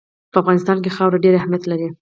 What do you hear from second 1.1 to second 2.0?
ډېر اهمیت لري.